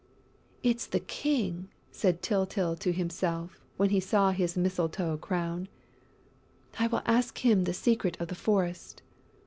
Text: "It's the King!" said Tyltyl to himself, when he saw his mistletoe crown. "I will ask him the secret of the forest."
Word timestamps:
"It's 0.63 0.87
the 0.87 0.99
King!" 0.99 1.69
said 1.91 2.23
Tyltyl 2.23 2.75
to 2.77 2.91
himself, 2.91 3.59
when 3.77 3.91
he 3.91 3.99
saw 3.99 4.31
his 4.31 4.57
mistletoe 4.57 5.15
crown. 5.17 5.67
"I 6.79 6.87
will 6.87 7.03
ask 7.05 7.37
him 7.37 7.65
the 7.65 7.73
secret 7.75 8.17
of 8.19 8.29
the 8.29 8.33
forest." 8.33 9.03